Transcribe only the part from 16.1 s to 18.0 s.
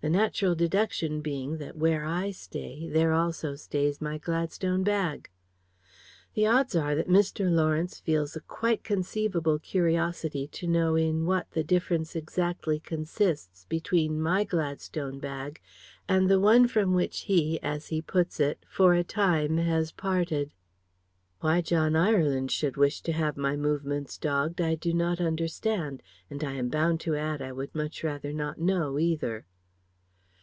the one from which he, as